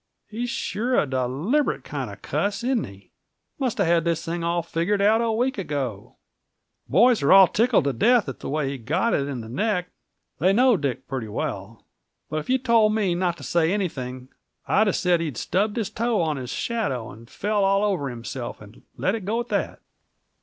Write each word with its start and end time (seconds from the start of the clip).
He's 0.27 0.49
sure 0.49 0.97
a 0.99 1.05
deliberate 1.05 1.83
kind 1.83 2.09
of 2.09 2.15
a 2.17 2.21
cuss, 2.21 2.63
isn't 2.63 2.85
he? 2.85 3.11
Must 3.59 3.77
have 3.77 3.85
had 3.85 4.03
this 4.03 4.25
thing 4.25 4.43
all 4.43 4.63
figured 4.63 4.99
out 4.99 5.21
a 5.21 5.31
week 5.31 5.59
ago. 5.59 6.15
The 6.87 6.91
boys 6.93 7.21
are 7.21 7.31
all 7.31 7.47
tickled 7.47 7.83
to 7.83 7.93
death 7.93 8.27
at 8.27 8.39
the 8.39 8.49
way 8.49 8.67
he 8.69 8.79
got 8.79 9.13
it 9.13 9.27
in 9.27 9.41
the 9.41 9.47
neck; 9.47 9.89
they 10.39 10.53
know 10.53 10.75
Dick 10.75 11.07
pretty 11.07 11.27
well. 11.27 11.85
But 12.31 12.39
if 12.39 12.49
you'd 12.49 12.65
told 12.65 12.95
me 12.95 13.13
not 13.13 13.37
to 13.37 13.43
say 13.43 13.71
anything, 13.71 14.29
I'd 14.67 14.87
have 14.87 14.95
said 14.95 15.21
he 15.21 15.31
stubbed 15.35 15.77
his 15.77 15.91
toe 15.91 16.19
on 16.19 16.37
his 16.37 16.49
shadow 16.49 17.11
and 17.11 17.29
fell 17.29 17.63
all 17.63 17.83
over 17.83 18.09
himself, 18.09 18.59
and 18.59 18.81
let 18.97 19.13
it 19.13 19.23
go 19.23 19.39
at 19.39 19.49
that." 19.49 19.81